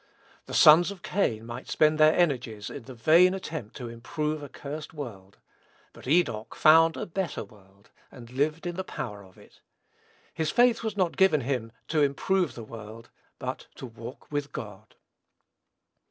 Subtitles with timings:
[0.47, 4.49] The sons of Cain might spend their energies in the vain attempt to improve a
[4.49, 5.37] cursed world,
[5.93, 9.59] but Enoch found a better world, and lived in the power of it.
[10.33, 14.95] His faith was not given him to improve the world, but to walk with God.